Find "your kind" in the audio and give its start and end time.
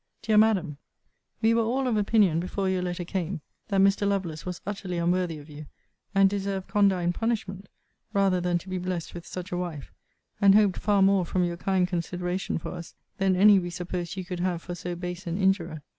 11.43-11.87